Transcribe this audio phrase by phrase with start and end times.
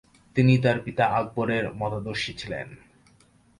[0.35, 2.67] তিনি তার পিতা আকবর এর মতাদর্শী ছিলেন।